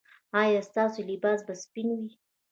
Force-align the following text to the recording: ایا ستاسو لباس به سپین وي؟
ایا 0.41 0.61
ستاسو 0.69 0.99
لباس 1.09 1.39
به 1.47 1.53
سپین 1.63 1.89
وي؟ 1.97 2.09